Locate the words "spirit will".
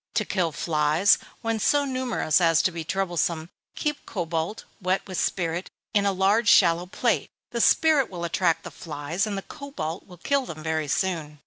7.61-8.23